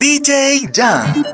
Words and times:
DJ 0.00 0.70
Jan. 0.72 1.26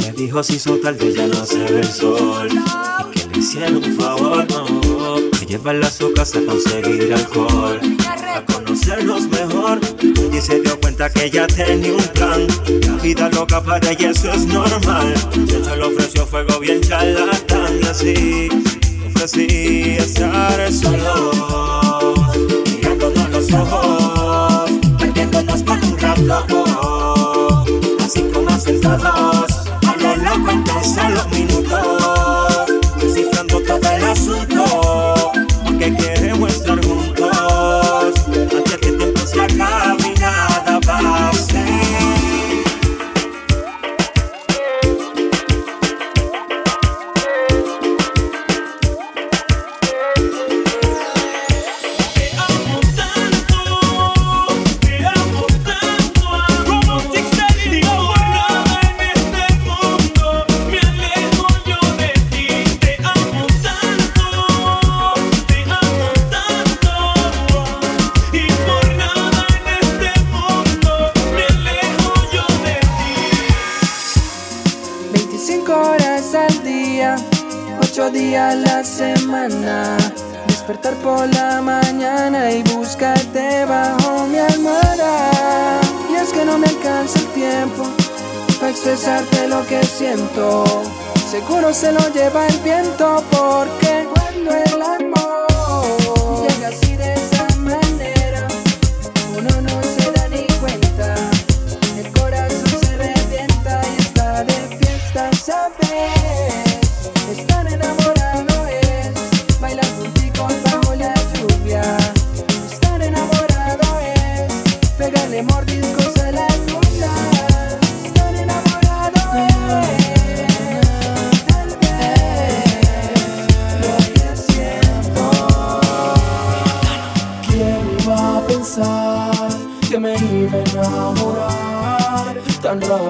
Me 0.00 0.12
dijo 0.12 0.44
si 0.44 0.60
su 0.60 0.78
tarde 0.78 1.12
ya 1.12 1.26
no 1.26 1.44
se 1.44 1.58
ve 1.58 1.80
el 1.80 1.88
sol. 1.88 2.48
Y 2.48 3.18
que 3.18 3.28
le 3.28 3.38
hiciera 3.38 3.70
un 3.70 3.96
favor, 3.98 4.46
no. 4.48 5.30
Que 5.38 5.44
llevarla 5.44 5.88
a 5.88 5.90
su 5.90 6.12
casa 6.12 6.38
a 6.38 6.42
conseguir 6.46 7.12
alcohol. 7.12 7.80
A 8.32 8.44
conocerlos 8.44 9.28
mejor. 9.28 9.80
Y 10.32 10.40
se 10.40 10.60
dio 10.60 10.78
cuenta 10.80 11.10
que 11.10 11.24
ella 11.24 11.48
tenía 11.48 11.92
un 11.92 12.08
plan. 12.14 12.46
La 12.86 12.94
vida 13.02 13.28
loca 13.30 13.60
para 13.60 13.90
ella 13.90 14.10
eso 14.10 14.32
es 14.32 14.46
normal. 14.46 15.12
De 15.34 15.58
hecho 15.58 15.74
le 15.74 15.82
ofreció 15.82 16.26
fuego 16.26 16.60
bien 16.60 16.80
charlatán. 16.80 17.80
Y 17.82 17.86
así 17.86 18.48
ofrecí 19.08 19.96
estar 19.98 20.72
solo. 20.72 22.14
Mirándonos 22.66 23.30
los 23.30 23.52
ojos. 23.52 24.70
Metiéndonos 25.00 25.62
con 25.64 25.82
un 25.82 26.28
loco. 26.28 26.99
Así 28.10 28.22
como 28.22 28.50
hacen 28.50 28.80
todos. 28.80 29.00
A 29.86 29.96
lo 30.00 30.16
loco 30.16 30.50
empiezan 30.50 31.14
los 31.14 31.30
minutos. 31.30 32.66
Descifrando 33.00 33.60
todo 33.60 33.88
el 33.88 34.02
asunto. 34.02 35.32
Porque 35.64 35.92
25 75.50 75.72
horas 75.72 76.34
al 76.36 76.62
día, 76.62 77.16
8 77.82 78.10
días 78.10 78.54
a 78.54 78.56
la 78.56 78.84
semana. 78.84 79.96
Despertar 80.46 80.94
por 81.02 81.26
la 81.34 81.60
mañana 81.60 82.52
y 82.52 82.62
buscarte 82.62 83.64
bajo 83.64 84.28
mi 84.28 84.38
almohada. 84.38 85.80
Y 86.08 86.14
es 86.14 86.28
que 86.32 86.44
no 86.44 86.56
me 86.56 86.68
alcanza 86.68 87.18
el 87.18 87.26
tiempo 87.32 87.82
para 88.60 88.70
expresarte 88.70 89.48
lo 89.48 89.66
que 89.66 89.82
siento. 89.82 90.64
Seguro 91.28 91.74
se 91.74 91.90
lo 91.90 92.08
lleva 92.14 92.46
el 92.46 92.58
viento 92.58 93.20
porque 93.32 94.06
cuando 94.14 94.54
el 94.54 94.82
amor 94.82 95.09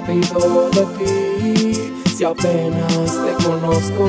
de 0.06 0.86
ti? 0.98 1.92
Si 2.16 2.24
apenas 2.24 3.18
te 3.24 3.44
conozco, 3.44 4.08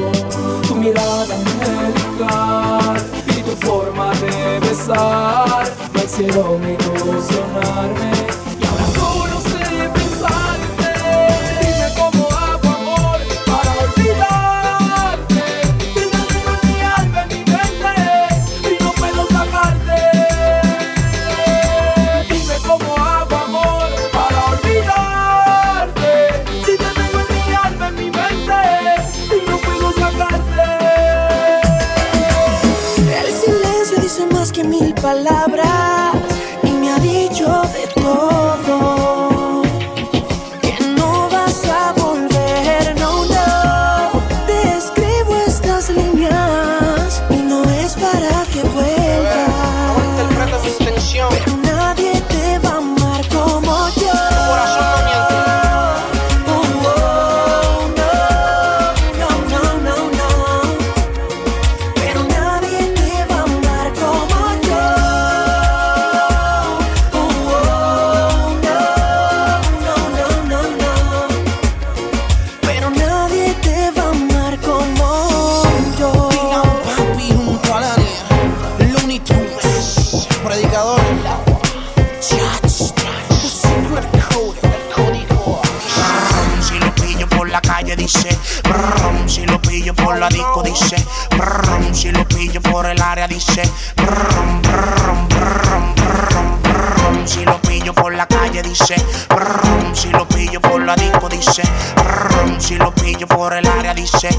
tu 0.68 0.76
mirada 0.76 1.36
angelical 1.36 2.98
y 3.28 3.42
tu 3.42 3.66
forma 3.66 4.12
de 4.16 4.60
besar 4.60 5.66
me 5.94 6.04
hicieron 6.04 6.62
ilusionarme. 6.64 8.41
Dice, 98.62 98.96
brrrm, 99.30 99.96
si 99.96 100.10
lo 100.10 100.28
pillo 100.28 100.62
por 100.62 100.82
la 100.82 100.96
disco 100.96 101.28
dice, 101.30 101.64
brrrm, 101.96 102.60
si 102.60 102.76
lo 102.76 102.94
pillo 102.94 103.28
por 103.28 103.54
el 103.54 103.68
área 103.68 103.94
dice, 103.94 104.30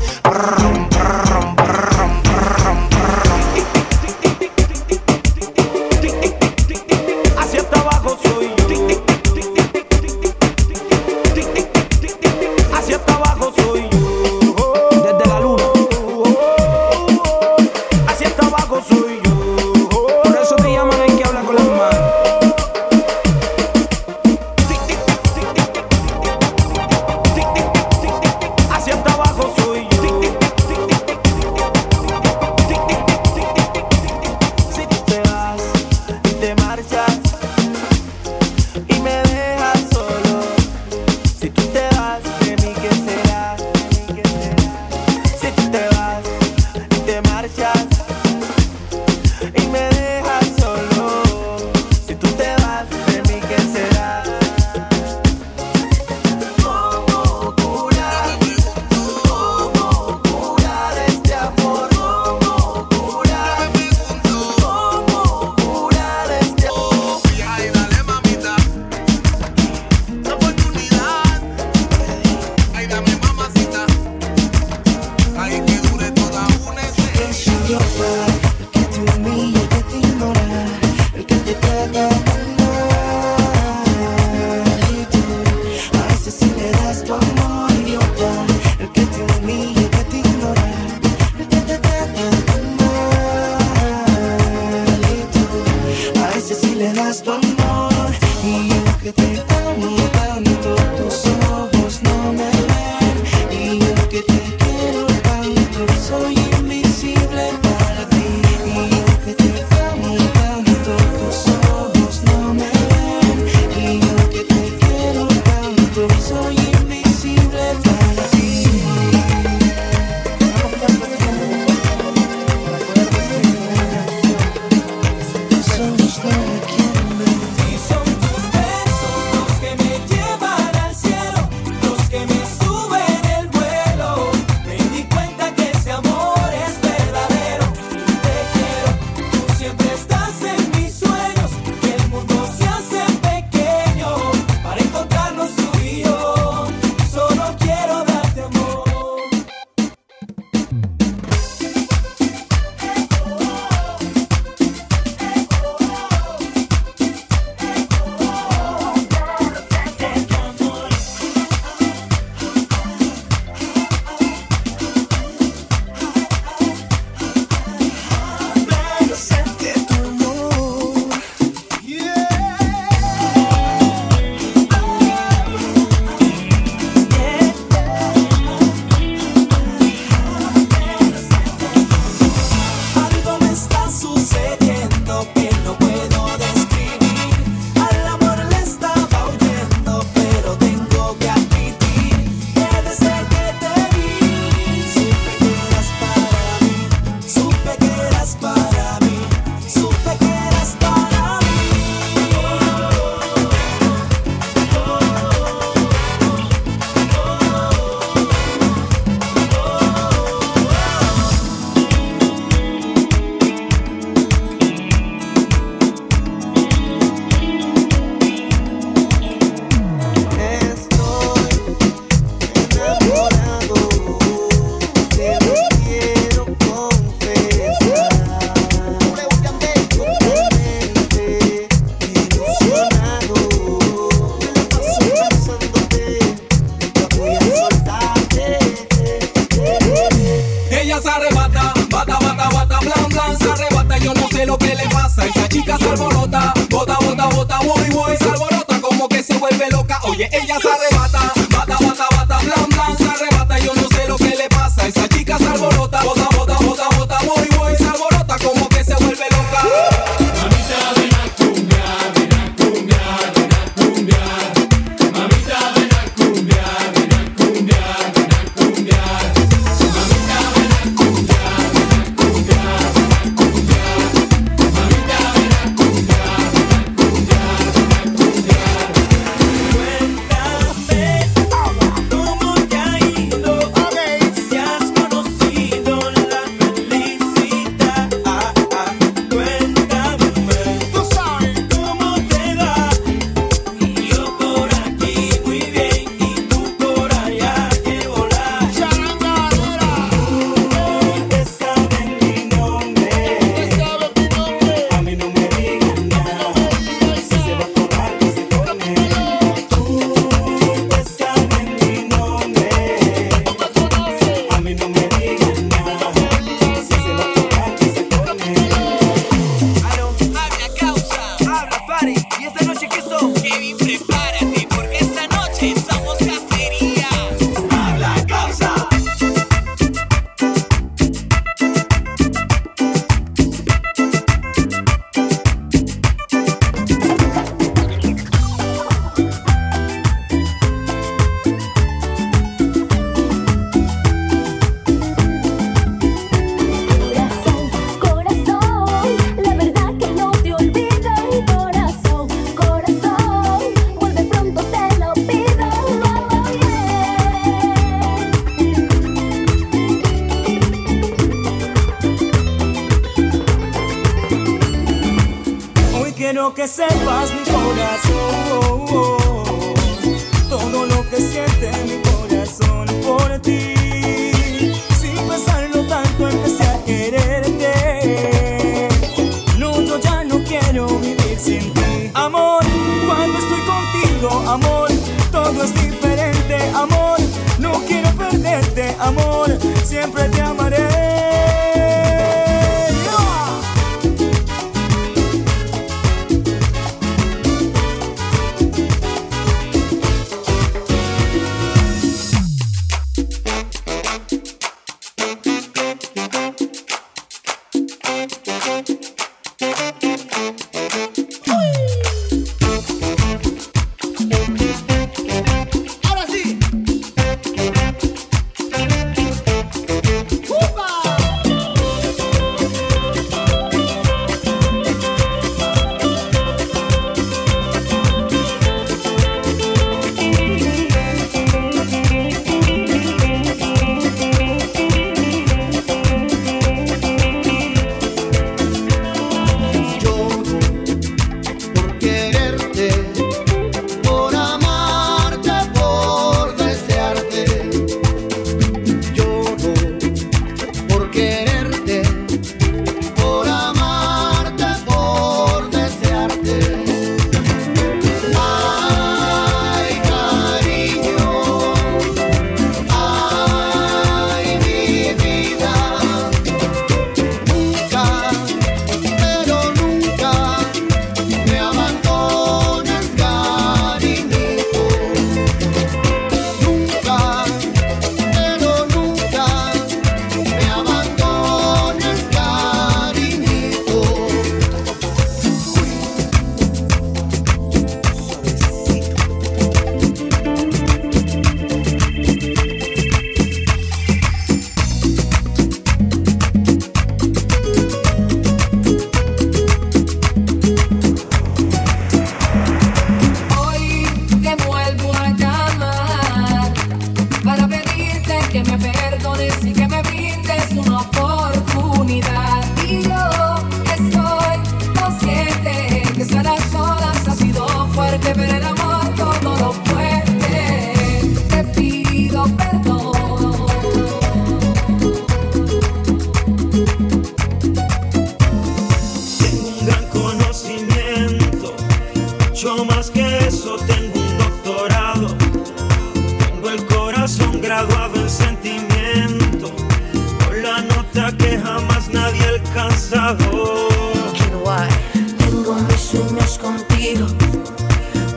perderte, 388.52 388.94
amor, 389.00 389.48
siempre 389.82 390.28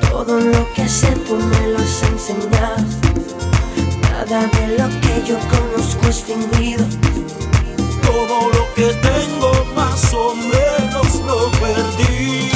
Todo 0.09 0.39
lo 0.39 0.73
que 0.73 0.89
sé 0.89 1.11
tú 1.27 1.35
me 1.35 1.67
lo 1.67 1.77
has 1.77 2.01
enseñado. 2.01 2.83
Nada 4.01 4.47
de 4.47 4.67
lo 4.79 4.89
que 5.01 5.23
yo 5.27 5.37
conozco 5.51 6.07
es 6.07 6.23
fingido. 6.23 6.83
Todo 8.01 8.49
lo 8.49 8.73
que 8.73 8.87
tengo 9.07 9.51
más 9.75 10.11
o 10.15 10.33
menos 10.33 11.15
lo 11.27 11.51
perdí. 11.59 12.54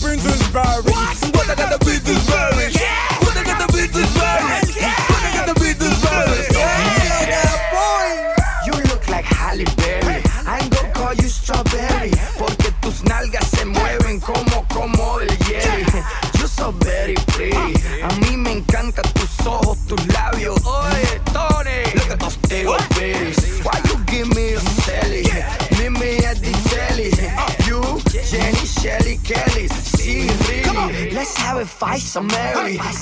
Bring. 0.00 0.23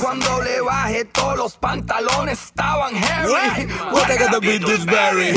Cuando 0.01 0.43
le 0.43 0.61
bajé 0.61 1.05
todos 1.07 1.37
los 1.37 1.57
pantalones 1.57 2.39
estaban 2.45 2.95
heavy. 2.95 3.67
What 3.91 4.11
I 4.11 4.19
gotta 4.19 4.41
be 4.41 4.59
Dewsbury. 4.59 5.33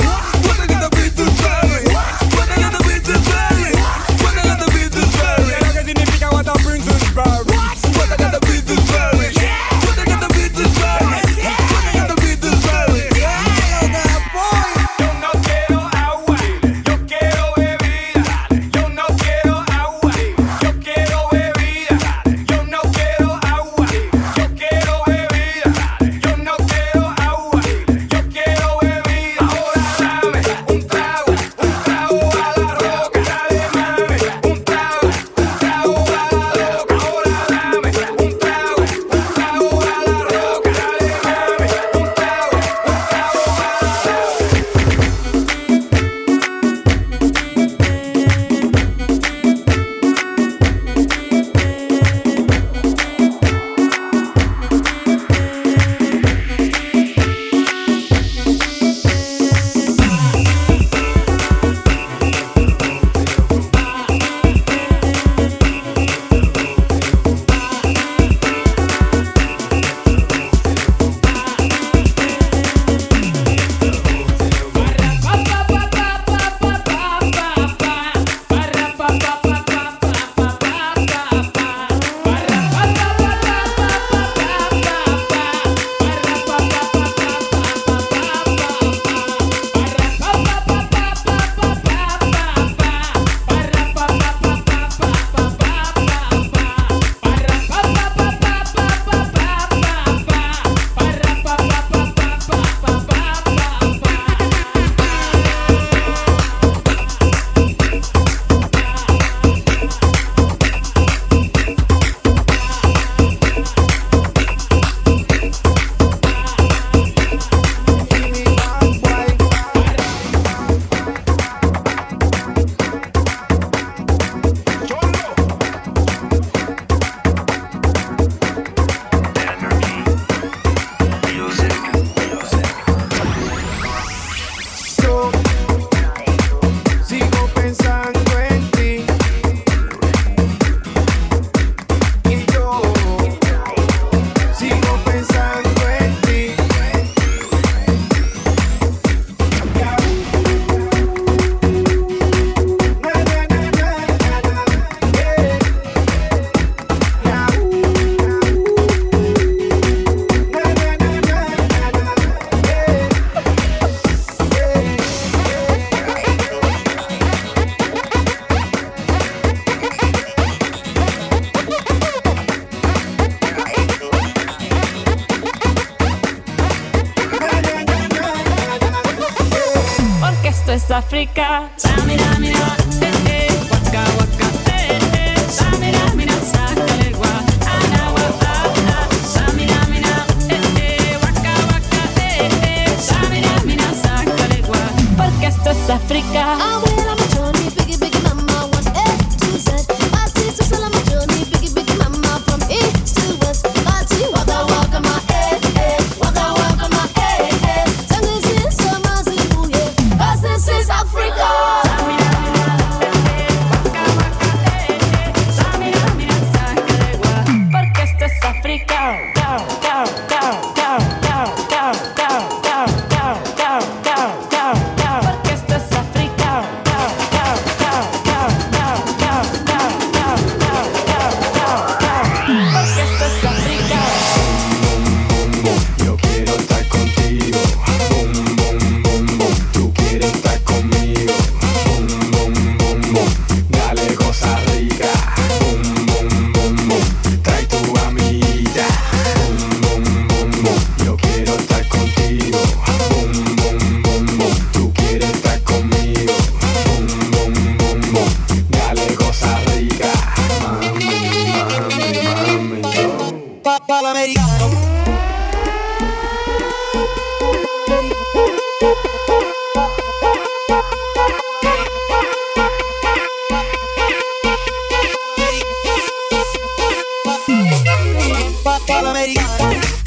americana. 279.08 280.05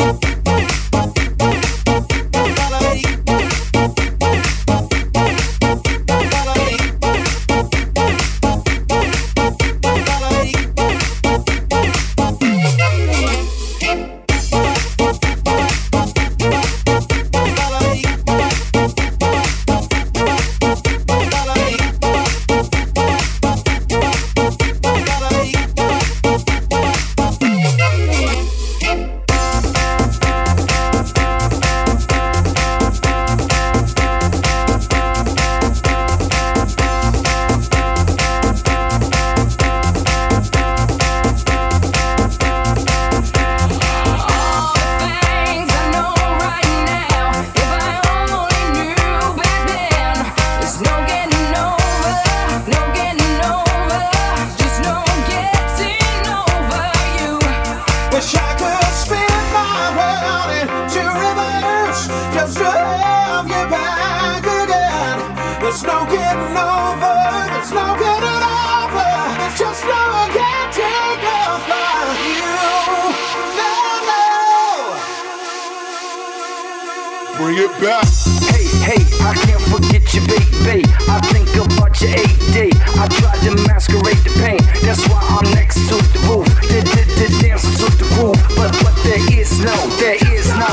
Bring 77.39 77.59
it 77.59 77.71
back. 77.79 78.03
Hey, 78.51 78.67
hey, 78.83 79.03
I 79.23 79.31
can't 79.31 79.63
forget 79.71 80.03
you, 80.11 80.27
baby. 80.27 80.83
I 81.07 81.23
think 81.31 81.47
about 81.55 81.95
your 82.03 82.11
AD. 82.11 82.59
I 82.99 83.07
tried 83.07 83.39
to 83.47 83.55
masquerade 83.63 84.19
the 84.27 84.35
pain. 84.43 84.59
That's 84.83 85.07
why 85.07 85.23
I'm 85.23 85.47
next 85.55 85.79
to 85.87 86.03
the 86.03 86.19
roof. 86.27 86.51
The, 86.67 86.83
the, 86.83 87.03
the 87.15 87.27
dancing 87.39 87.79
to 87.79 87.95
the 87.95 88.11
groove. 88.19 88.43
But, 88.59 88.75
but 88.83 88.91
there 89.07 89.23
is 89.31 89.55
no, 89.63 89.71
there 90.03 90.19
is 90.35 90.51
no. 90.51 90.67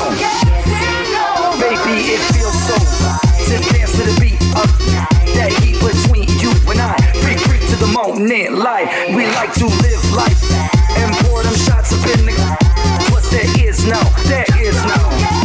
Baby, 1.62 2.18
it 2.18 2.22
feels 2.34 2.58
so 2.66 2.74
right 3.06 3.22
to 3.46 3.62
dance 3.70 3.94
to 4.02 4.10
the 4.10 4.18
beat 4.18 4.42
of 4.58 4.66
that 5.38 5.54
heat 5.62 5.78
between 5.78 6.26
you 6.42 6.50
and 6.66 6.82
I. 6.82 6.98
Free, 7.22 7.38
free 7.46 7.62
to 7.62 7.76
the 7.78 7.94
moment, 7.94 8.58
light. 8.58 9.14
We 9.14 9.30
like 9.38 9.54
to 9.62 9.70
live 9.70 10.02
life 10.18 10.42
and 10.98 11.14
pour 11.30 11.46
them 11.46 11.54
shots 11.54 11.94
up 11.94 12.02
in 12.10 12.26
the. 12.26 12.34
But 13.14 13.22
there 13.30 13.54
is 13.54 13.86
no, 13.86 14.02
there 14.26 14.50
is 14.58 14.82
no. 14.82 15.45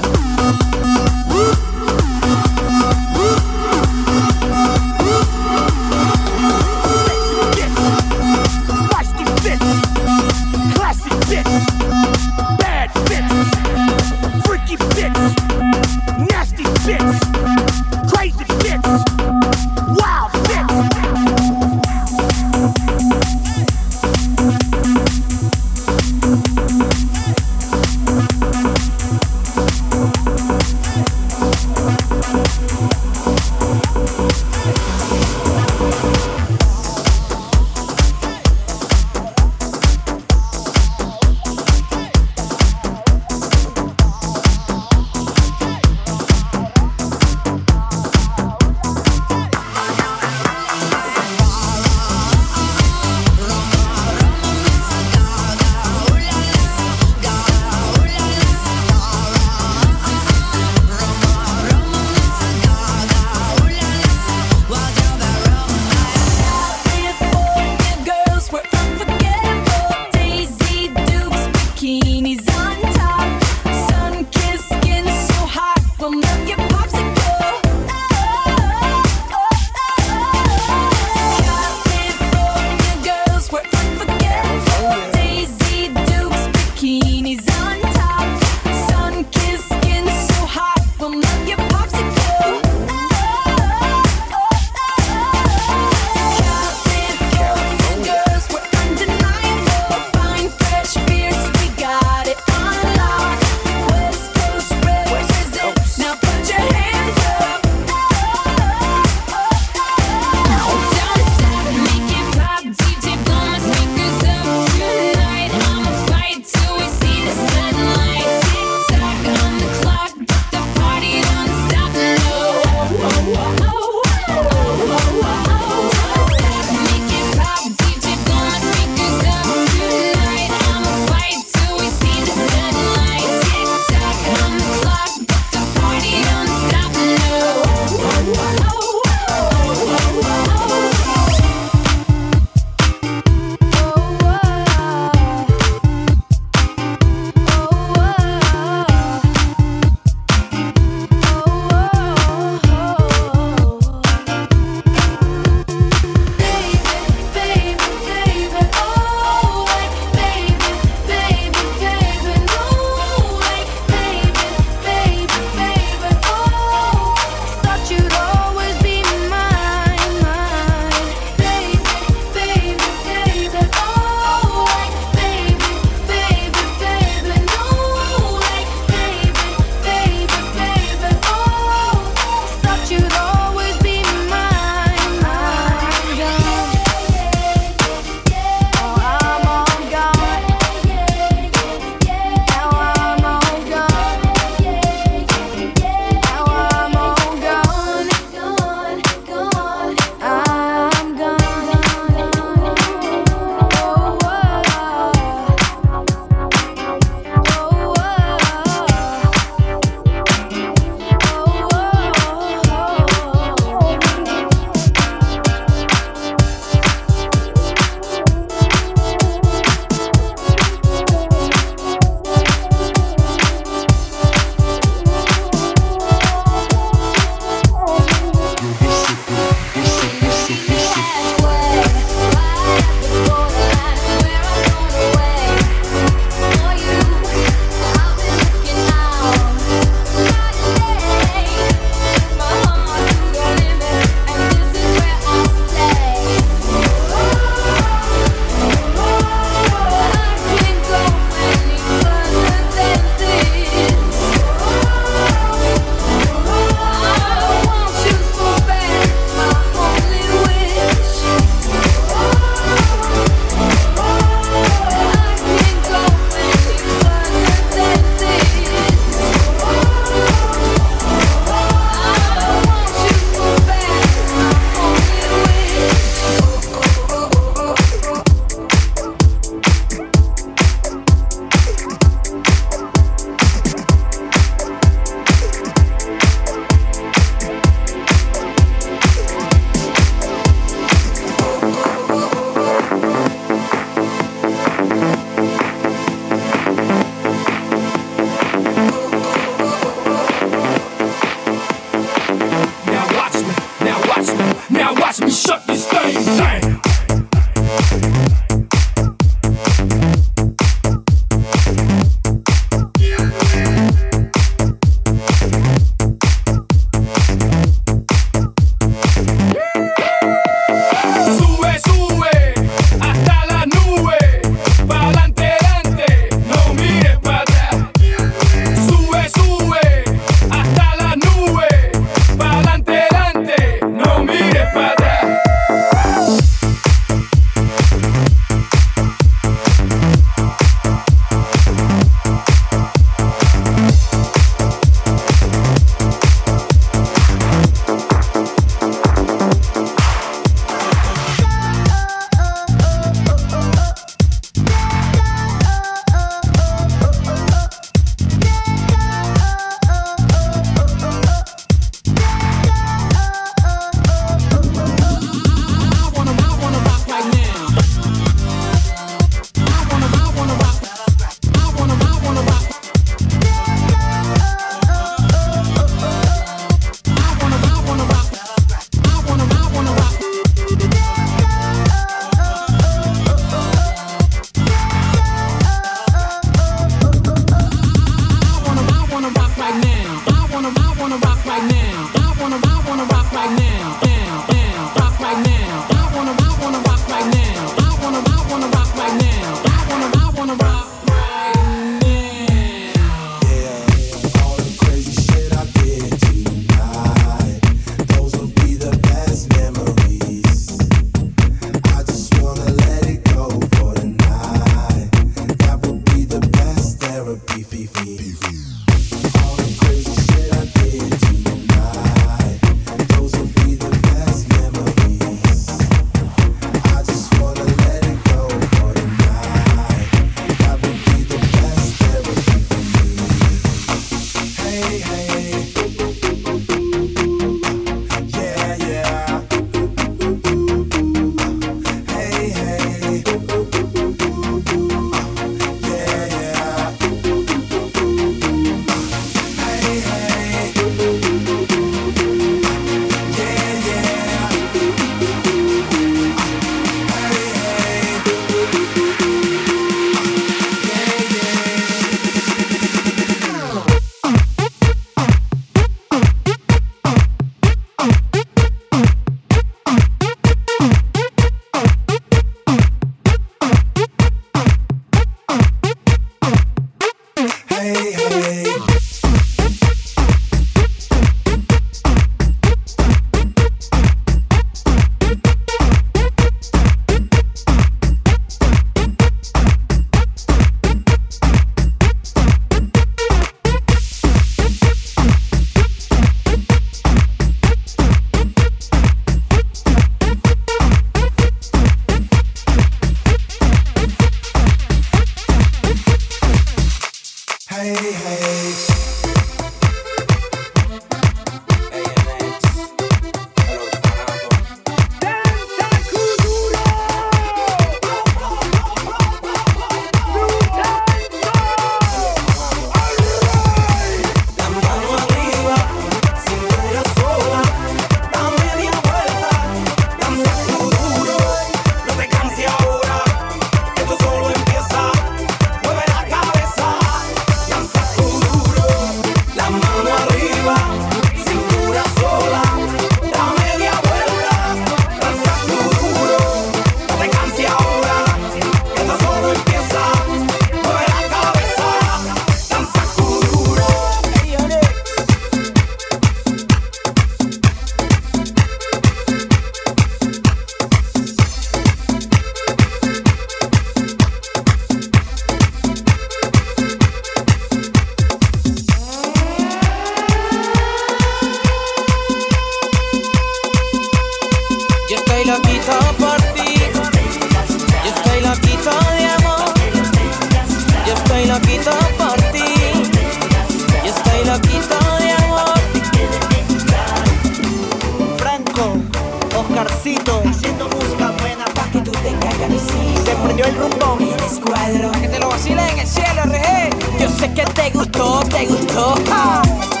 Oscarcito. 589.61 590.41
Haciendo 590.45 590.87
música 590.89 591.31
buena 591.39 591.65
pa' 591.65 591.89
que 591.91 591.99
tú 592.01 592.11
te 592.11 592.33
caigas 592.39 592.71
y 592.71 592.79
sí. 592.79 593.23
Se 593.25 593.35
prendió 593.35 593.65
el 593.65 593.75
rumbo 593.75 594.17
y 594.19 594.29
el 594.29 594.43
escuadro 594.43 595.11
que 595.13 595.27
te 595.27 595.39
lo 595.39 595.49
vacilen 595.49 595.87
en 595.89 595.99
el 595.99 596.07
cielo, 596.07 596.43
RG 596.45 597.19
Yo 597.19 597.29
sé 597.29 597.53
que 597.53 597.63
te 597.63 597.89
gustó, 597.91 598.39
te 598.49 598.65
gustó. 598.65 600.00